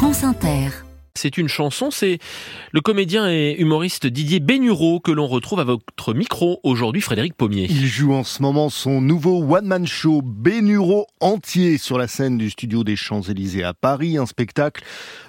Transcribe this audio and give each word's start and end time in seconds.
France 0.00 0.24
Inter. 0.24 0.70
C'est 1.14 1.36
une 1.36 1.48
chanson, 1.48 1.90
c'est 1.90 2.20
le 2.72 2.80
comédien 2.80 3.28
et 3.28 3.54
humoriste 3.58 4.06
Didier 4.06 4.40
Bénureau 4.40 4.98
que 4.98 5.10
l'on 5.10 5.26
retrouve 5.26 5.60
à 5.60 5.64
votre 5.64 6.14
micro 6.14 6.58
aujourd'hui, 6.62 7.02
Frédéric 7.02 7.34
Pommier. 7.34 7.66
Il 7.68 7.84
joue 7.84 8.14
en 8.14 8.24
ce 8.24 8.40
moment 8.40 8.70
son 8.70 9.02
nouveau 9.02 9.44
one-man 9.44 9.86
show 9.86 10.22
Bénureau 10.22 11.06
entier 11.20 11.76
sur 11.76 11.98
la 11.98 12.08
scène 12.08 12.38
du 12.38 12.48
studio 12.48 12.82
des 12.82 12.96
Champs-Élysées 12.96 13.62
à 13.62 13.74
Paris, 13.74 14.16
un 14.16 14.24
spectacle 14.24 14.82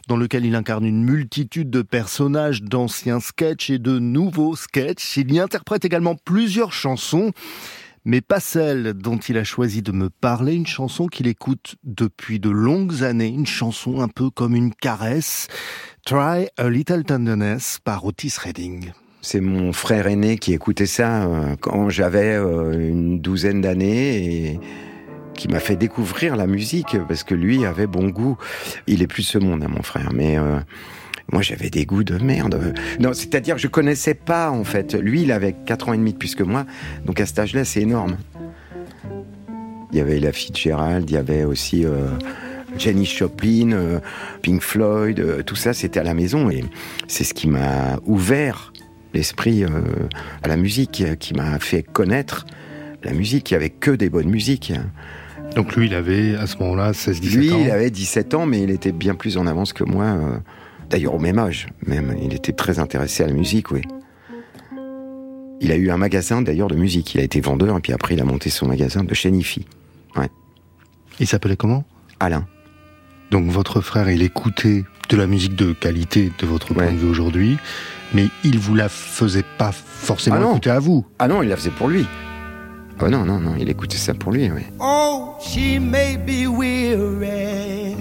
dans 0.08 0.16
lequel 0.16 0.46
il 0.46 0.56
incarne 0.56 0.86
une 0.86 1.04
multitude 1.04 1.70
de 1.70 1.82
personnages, 1.82 2.64
d'anciens 2.64 3.20
sketchs 3.20 3.72
et 3.72 3.78
de 3.78 4.00
nouveaux 4.00 4.56
sketchs. 4.56 5.18
Il 5.18 5.34
y 5.34 5.40
interprète 5.42 5.84
également 5.84 6.16
plusieurs 6.16 6.72
chansons 6.72 7.34
mais 8.06 8.22
pas 8.22 8.40
celle 8.40 8.94
dont 8.94 9.18
il 9.18 9.38
a 9.38 9.44
choisi 9.44 9.82
de 9.82 9.92
me 9.92 10.10
parler, 10.10 10.54
une 10.54 10.68
chanson 10.68 11.08
qu'il 11.08 11.28
écoute 11.28 11.76
depuis 11.84 12.40
de 12.40 12.50
longues 12.50 13.04
années, 13.04 13.28
une 13.28 13.46
chanson 13.46 14.02
un 14.02 14.08
peu 14.08 14.30
comme 14.30 14.56
une 14.56 14.74
caresse, 14.74 15.48
Try 16.06 16.48
a 16.58 16.70
Little 16.70 17.04
Tenderness 17.04 17.80
par 17.84 18.06
Otis 18.06 18.34
Redding. 18.40 18.92
C'est 19.22 19.42
mon 19.42 19.72
frère 19.72 20.08
aîné 20.08 20.38
qui 20.40 20.54
écoutait 20.54 20.88
ça 20.88 21.24
euh, 21.24 21.56
quand 21.60 21.90
j'avais 21.90 22.34
euh, 22.34 22.90
une 22.90 23.20
douzaine 23.20 23.62
d'années 23.62 24.54
et 24.54 24.60
qui 25.36 25.48
m'a 25.48 25.60
fait 25.60 25.76
découvrir 25.76 26.36
la 26.36 26.48
musique 26.48 26.98
parce 27.08 27.24
que 27.24 27.36
lui 27.36 27.66
avait 27.66 27.88
bon 27.88 28.10
goût. 28.10 28.38
Il 28.88 29.04
est 29.04 29.08
plus 29.08 29.24
ce 29.24 29.38
monde, 29.38 29.64
hein, 29.64 29.70
mon 29.70 29.84
frère, 29.84 30.10
mais 30.12 30.40
euh, 30.40 30.60
moi, 31.32 31.42
j'avais 31.42 31.70
des 31.70 31.86
goûts 31.86 32.04
de 32.04 32.18
merde. 32.18 32.74
Non, 33.00 33.14
c'est-à-dire, 33.14 33.58
je 33.58 33.68
connaissais 33.68 34.14
pas, 34.14 34.52
en 34.52 34.64
fait. 34.64 34.94
Lui, 34.96 35.24
il 35.24 35.32
avait 35.32 35.54
4 35.66 35.90
ans 35.90 35.94
et 35.94 35.98
demi 35.98 36.14
de 36.14 36.18
plus 36.18 36.36
que 36.36 36.44
moi. 36.44 36.66
Donc, 37.06 37.20
à 37.20 37.26
cet 37.26 37.40
âge-là, 37.40 37.64
c'est 37.64 37.82
énorme. 37.82 38.18
Il 39.92 39.98
y 39.98 40.02
avait 40.02 40.20
la 40.20 40.32
Fitzgerald, 40.32 41.10
il 41.10 41.14
y 41.14 41.18
avait 41.18 41.44
aussi 41.44 41.86
euh, 41.86 42.08
Jenny 42.78 43.06
Joplin, 43.06 43.74
euh, 43.74 44.00
Pink 44.42 44.62
Floyd, 44.62 45.20
euh, 45.20 45.44
tout 45.44 45.56
ça, 45.56 45.74
c'était 45.74 46.00
à 46.00 46.04
la 46.04 46.14
maison. 46.14 46.50
Et 46.50 46.64
c'est 47.08 47.26
ce 47.26 47.34
qui 47.34 47.50
m'a 47.50 48.00
ouvert 48.06 48.72
l'esprit 49.14 49.66
à 49.66 50.48
la 50.48 50.56
musique, 50.56 51.04
qui 51.20 51.34
m'a 51.34 51.60
fait 51.60 51.84
connaître 51.84 52.46
la 53.04 53.12
musique. 53.12 53.52
Il 53.52 53.56
n'y 53.56 53.58
avait 53.58 53.70
que 53.70 53.92
des 53.92 54.10
bonnes 54.10 54.30
musiques. 54.30 54.72
Donc 55.54 55.76
lui, 55.76 55.88
il 55.88 55.94
avait 55.94 56.36
à 56.36 56.48
ce 56.48 56.56
moment-là 56.60 56.94
16-17 56.94 57.18
ans 57.18 57.38
Lui, 57.38 57.52
il 57.66 57.72
avait 57.72 57.90
17 57.90 58.34
ans, 58.36 58.46
mais 58.46 58.62
il 58.62 58.70
était 58.70 58.94
bien 58.94 59.16
plus 59.16 59.36
en 59.36 59.48
avance 59.48 59.74
que 59.74 59.84
moi. 59.84 60.18
D'ailleurs, 60.92 61.16
au 61.16 61.20
même 61.20 61.40
âge, 61.40 61.68
même. 61.88 62.16
Il 62.22 62.34
était 62.34 62.52
très 62.52 62.80
intéressé 62.80 63.24
à 63.24 63.28
la 63.28 63.34
musique, 63.34 63.72
oui. 63.72 63.82
Il 65.62 65.72
a 65.72 65.78
eu 65.78 65.90
un 65.90 65.98
magasin, 65.98 66.42
d'ailleurs, 66.42 66.68
de 66.68 66.76
musique. 66.76 67.16
Il 67.16 67.22
a 67.22 67.24
été 67.24 67.40
vendeur, 67.40 67.78
et 67.78 67.80
puis 67.80 67.94
après, 67.94 68.16
il 68.16 68.22
a 68.22 68.26
monté 68.26 68.50
son 68.50 68.68
magasin 68.68 69.06
de 69.06 69.14
Chenifi. 69.14 69.66
Ouais. 70.18 70.28
Il 71.22 71.28
s'appelait 71.28 71.56
comment? 71.56 71.86
Alain. 72.20 72.46
Donc, 73.32 73.50
votre 73.50 73.80
frère, 73.80 74.10
il 74.10 74.22
écoutait 74.22 74.84
de 75.08 75.16
la 75.16 75.28
musique 75.28 75.56
de 75.56 75.72
qualité, 75.72 76.30
de 76.38 76.46
votre 76.46 76.74
point 76.74 76.92
de 76.92 76.98
vue 76.98 77.10
aujourd'hui, 77.10 77.58
mais 78.14 78.26
il 78.44 78.60
vous 78.60 78.76
la 78.76 78.90
faisait 78.90 79.46
pas 79.58 79.72
forcément 79.72 80.38
ah 80.42 80.50
écouter 80.52 80.72
à 80.72 80.80
vous. 80.80 81.06
Ah 81.20 81.30
non, 81.30 81.42
il 81.42 81.48
la 81.48 81.56
faisait 81.56 81.70
pour 81.70 81.88
lui. 81.88 82.06
Ah 83.00 83.10
non, 83.10 83.24
non, 83.24 83.40
non, 83.40 83.56
il 83.58 83.70
écoutait 83.70 83.98
ça 83.98 84.14
pour 84.14 84.34
lui, 84.34 84.52
oui. 84.52 84.62
Oh, 84.80 85.36
she 85.42 85.80
may 85.80 86.18
be 86.18 86.48
weary. 86.48 87.96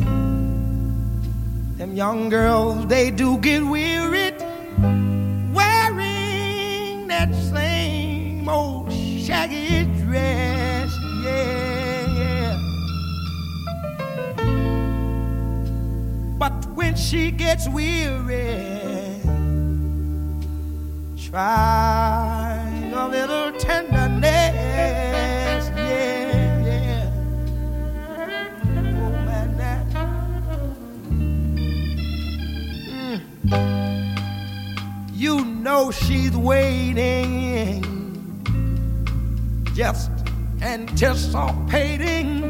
Them 1.80 1.94
young 1.94 2.28
girls, 2.28 2.86
they 2.88 3.10
do 3.10 3.38
get 3.38 3.62
wearied 3.64 4.34
wearing 5.50 7.06
that 7.06 7.34
same 7.34 8.46
old 8.46 8.92
shaggy 8.92 9.86
dress. 10.04 10.94
Yeah, 11.24 12.18
yeah. 12.18 12.58
But 16.38 16.52
when 16.74 16.94
she 16.96 17.30
gets 17.30 17.66
weary, 17.66 19.22
try 21.16 22.49
she's 35.92 36.36
waiting, 36.36 37.82
just 39.74 40.10
anticipating 40.62 42.40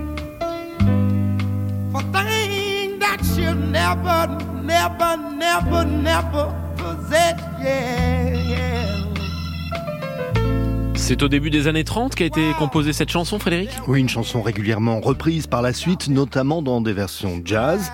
for 1.93 2.03
things 2.13 2.99
that 2.99 3.21
she'll 3.35 3.55
never, 3.55 4.27
never, 4.63 5.17
never, 5.17 5.85
never 5.85 6.75
possess. 6.77 7.41
Yeah, 7.63 8.35
yeah. 8.35 8.70
C'est 11.01 11.25
au 11.25 11.29
début 11.29 11.51
des 11.51 11.67
années 11.67 11.83
30 11.83 12.15
qu'a 12.15 12.27
été 12.27 12.53
composée 12.57 12.93
cette 12.93 13.09
chanson, 13.09 13.39
Frédéric? 13.41 13.71
Oui, 13.89 13.99
une 13.99 14.09
chanson 14.09 14.43
régulièrement 14.43 15.01
reprise 15.01 15.49
par 15.49 15.61
la 15.61 15.73
suite, 15.73 16.09
notamment 16.09 16.63
dans 16.63 16.81
des 16.81 16.93
versions 16.93 17.41
jazz. 17.45 17.91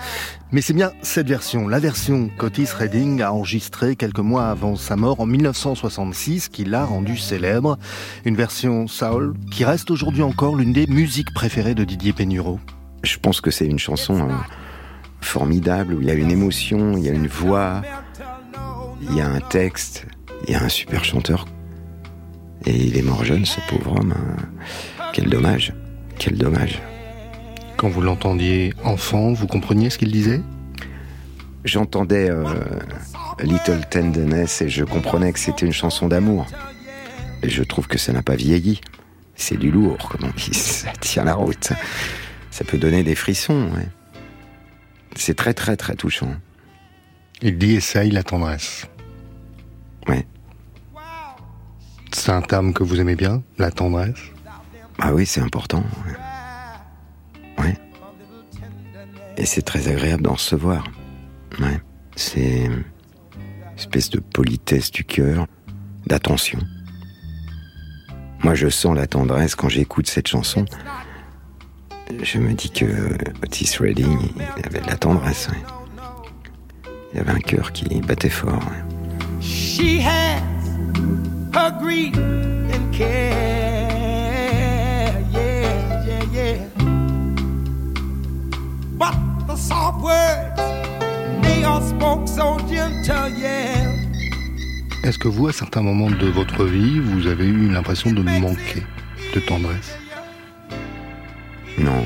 Mais 0.51 0.61
c'est 0.61 0.73
bien 0.73 0.91
cette 1.01 1.27
version, 1.27 1.67
la 1.67 1.79
version 1.79 2.29
qu'Otis 2.37 2.67
Redding 2.77 3.21
a 3.21 3.33
enregistrée 3.33 3.95
quelques 3.95 4.19
mois 4.19 4.49
avant 4.49 4.75
sa 4.75 4.95
mort 4.97 5.19
en 5.19 5.25
1966 5.25 6.49
qui 6.49 6.63
l'a 6.63 6.85
rendue 6.85 7.17
célèbre. 7.17 7.79
Une 8.23 8.35
version 8.35 8.87
soul 8.87 9.33
qui 9.51 9.65
reste 9.65 9.89
aujourd'hui 9.89 10.21
encore 10.21 10.55
l'une 10.55 10.73
des 10.73 10.85
musiques 10.85 11.33
préférées 11.33 11.75
de 11.75 11.85
Didier 11.85 12.13
Pénureau. 12.13 12.59
Je 13.03 13.17
pense 13.17 13.41
que 13.41 13.49
c'est 13.49 13.65
une 13.65 13.79
chanson 13.79 14.29
euh, 14.29 14.33
formidable 15.21 15.95
où 15.95 16.01
il 16.01 16.07
y 16.07 16.11
a 16.11 16.15
une 16.15 16.29
émotion, 16.29 16.97
il 16.97 17.03
y 17.03 17.09
a 17.09 17.13
une 17.13 17.27
voix, 17.27 17.81
il 19.01 19.15
y 19.15 19.21
a 19.21 19.27
un 19.27 19.39
texte, 19.39 20.05
il 20.45 20.51
y 20.51 20.55
a 20.55 20.61
un 20.61 20.69
super 20.69 21.03
chanteur 21.03 21.47
et 22.65 22.75
il 22.75 22.97
est 22.97 23.01
mort 23.01 23.23
jeune, 23.23 23.45
ce 23.45 23.59
pauvre 23.69 23.99
homme. 23.99 24.13
Hein. 24.17 24.35
Quel 25.13 25.29
dommage. 25.29 25.73
Quel 26.17 26.37
dommage. 26.37 26.81
Quand 27.77 27.89
vous 27.89 28.01
l'entendiez 28.01 28.73
enfant, 28.83 29.33
vous 29.33 29.47
compreniez 29.47 29.89
ce 29.89 29.97
qu'il 29.97 30.11
disait? 30.11 30.41
J'entendais 31.63 32.29
euh, 32.29 32.43
Little 33.43 33.81
Tenderness 33.89 34.61
et 34.61 34.69
je 34.69 34.83
comprenais 34.83 35.31
que 35.33 35.39
c'était 35.39 35.65
une 35.65 35.73
chanson 35.73 36.07
d'amour. 36.07 36.47
Et 37.43 37.49
je 37.49 37.63
trouve 37.63 37.87
que 37.87 37.97
ça 37.97 38.13
n'a 38.13 38.23
pas 38.23 38.35
vieilli. 38.35 38.81
C'est 39.35 39.57
du 39.57 39.69
lourd, 39.69 39.97
comment 40.09 40.31
ça 40.51 40.91
tient 40.99 41.23
la 41.23 41.35
route. 41.35 41.71
Ça 42.49 42.63
peut 42.63 42.77
donner 42.77 43.03
des 43.03 43.15
frissons. 43.15 43.69
C'est 45.15 45.35
très 45.35 45.53
très 45.53 45.77
très 45.77 45.95
touchant. 45.95 46.35
Il 47.41 47.57
dit 47.57 47.75
essaye 47.75 48.09
la 48.09 48.23
tendresse. 48.23 48.87
Ouais. 50.07 50.25
C'est 52.17 52.31
un 52.31 52.41
terme 52.41 52.73
que 52.73 52.81
vous 52.83 52.99
aimez 52.99 53.15
bien, 53.15 53.43
la 53.59 53.69
tendresse? 53.69 54.19
Ah 54.97 55.13
oui, 55.13 55.27
c'est 55.27 55.39
important. 55.39 55.83
Ouais. 57.59 57.77
Et 59.37 59.45
c'est 59.45 59.61
très 59.61 59.87
agréable 59.87 60.23
d'en 60.23 60.33
recevoir. 60.33 60.83
Ouais. 61.59 61.79
C'est 62.15 62.65
une 62.65 62.83
espèce 63.77 64.09
de 64.09 64.19
politesse 64.19 64.89
du 64.89 65.05
cœur, 65.05 65.45
d'attention. 66.07 66.59
Moi, 68.43 68.55
je 68.55 68.67
sens 68.67 68.95
la 68.95 69.05
tendresse 69.05 69.53
quand 69.53 69.69
j'écoute 69.69 70.07
cette 70.07 70.27
chanson. 70.27 70.65
Je 72.23 72.39
me 72.39 72.53
dis 72.53 72.71
que 72.71 73.13
Otis 73.43 73.77
Redding, 73.79 74.17
il 74.57 74.65
avait 74.65 74.81
de 74.81 74.87
la 74.87 74.97
tendresse. 74.97 75.49
Il 77.13 77.19
avait 77.19 77.31
un 77.31 77.39
cœur 77.39 77.71
qui 77.71 78.01
battait 78.01 78.29
fort. 78.29 78.63
Est-ce 95.03 95.17
que 95.17 95.27
vous, 95.27 95.47
à 95.47 95.53
certains 95.53 95.81
moments 95.81 96.11
de 96.11 96.27
votre 96.27 96.65
vie, 96.65 96.99
vous 96.99 97.27
avez 97.27 97.45
eu 97.45 97.69
l'impression 97.69 98.11
de 98.11 98.21
manquer 98.21 98.83
de 99.33 99.39
tendresse? 99.39 99.97
Non. 101.79 102.05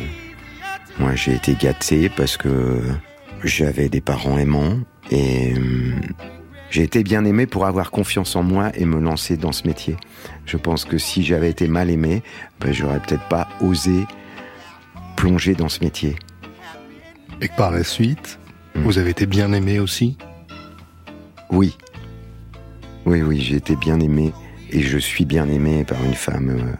Moi, 1.00 1.16
j'ai 1.16 1.34
été 1.34 1.56
gâté 1.56 2.10
parce 2.10 2.38
que 2.38 2.80
j'avais 3.44 3.90
des 3.90 4.02
parents 4.02 4.38
aimants 4.38 4.80
et 5.10 5.56
hum, 5.58 5.81
j'ai 6.72 6.84
été 6.84 7.04
bien 7.04 7.26
aimé 7.26 7.46
pour 7.48 7.66
avoir 7.66 7.92
confiance 7.92 8.38
en 8.38 8.44
moi 8.44 8.72
et 8.76 8.86
me 8.86 8.98
lancer 8.98 9.36
dans 9.36 9.52
ce 9.52 9.68
métier. 9.68 9.98
Je 10.46 10.56
pense 10.56 10.86
que 10.86 10.98
si 10.98 11.22
j'avais 11.22 11.50
été 11.50 11.68
mal 11.68 11.90
aimé, 11.90 12.24
ben, 12.62 12.72
j'aurais 12.72 13.02
peut-être 13.02 13.28
pas 13.28 13.50
osé 13.60 14.06
plonger 15.18 15.54
dans 15.54 15.68
ce 15.68 15.84
métier. 15.84 16.16
Et 17.42 17.50
que 17.50 17.56
par 17.58 17.72
la 17.72 17.84
suite, 17.84 18.40
hmm. 18.74 18.84
vous 18.84 18.98
avez 18.98 19.10
été 19.10 19.26
bien 19.26 19.52
aimé 19.52 19.82
aussi? 19.82 20.18
Oui. 21.50 21.78
Oui, 23.06 23.22
oui, 23.22 23.42
j'ai 23.42 23.58
été 23.58 23.76
bien 23.76 24.00
aimé 24.00 24.32
et 24.70 24.82
je 24.82 24.98
suis 24.98 25.26
bien 25.26 25.50
aimé 25.50 25.84
par 25.84 26.02
une 26.06 26.14
femme 26.14 26.50
euh, 26.52 26.74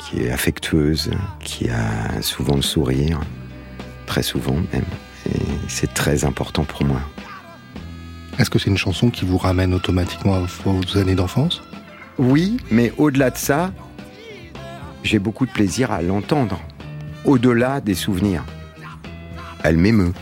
qui 0.00 0.24
est 0.24 0.30
affectueuse, 0.30 1.10
qui 1.40 1.70
a 1.70 2.20
souvent 2.20 2.56
le 2.56 2.62
sourire, 2.62 3.20
très 4.04 4.22
souvent 4.22 4.56
même. 4.72 4.84
c'est 5.66 5.94
très 5.94 6.26
important 6.26 6.64
pour 6.64 6.84
moi. 6.84 7.00
Est-ce 8.38 8.50
que 8.50 8.58
c'est 8.58 8.70
une 8.70 8.76
chanson 8.76 9.10
qui 9.10 9.24
vous 9.24 9.38
ramène 9.38 9.72
automatiquement 9.72 10.40
vos 10.64 10.98
années 10.98 11.14
d'enfance? 11.14 11.62
Oui, 12.18 12.58
mais 12.70 12.92
au-delà 12.98 13.30
de 13.30 13.36
ça, 13.36 13.72
j'ai 15.02 15.18
beaucoup 15.18 15.46
de 15.46 15.50
plaisir 15.50 15.90
à 15.90 16.02
l'entendre, 16.02 16.60
au-delà 17.24 17.80
des 17.80 17.94
souvenirs. 17.94 18.44
Elle 19.62 19.78
m'émeut. 19.78 20.12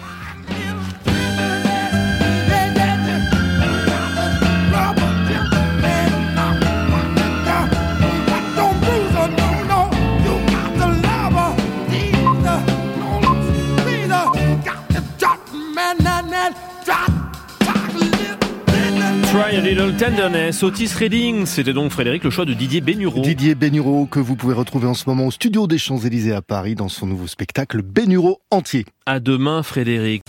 Little 19.61 19.95
Tenderness, 19.97 20.63
Otis 20.63 20.91
Redding, 20.99 21.47
c'était 21.47 21.73
donc 21.73 21.93
Frédéric 21.93 22.25
le 22.25 22.31
choix 22.31 22.45
de 22.45 22.55
Didier 22.55 22.81
Bénureau. 22.81 23.23
Didier 23.23 23.55
Bénureau 23.55 24.07
que 24.07 24.19
vous 24.19 24.37
pouvez 24.37 24.55
retrouver 24.55 24.87
en 24.87 24.95
ce 24.95 25.09
moment 25.09 25.27
au 25.27 25.31
studio 25.31 25.67
des 25.67 25.79
Champs-Élysées 25.79 26.33
à 26.33 26.43
Paris 26.43 26.75
dans 26.75 26.89
son 26.89 27.07
nouveau 27.07 27.27
spectacle 27.27 27.83
Bénureau 27.83 28.41
entier. 28.51 28.85
À 29.07 29.21
demain 29.21 29.63
Frédéric. 29.63 30.23